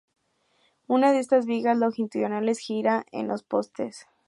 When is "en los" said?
3.11-3.43